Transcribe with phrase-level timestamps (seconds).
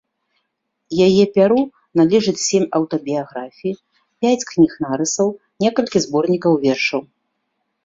[1.07, 1.61] Яе пяру
[2.01, 3.75] належыць сем аўтабіяграфіі,
[4.25, 5.29] пяць кніг нарысаў,
[5.67, 7.01] некалькі зборнікаў вершаў.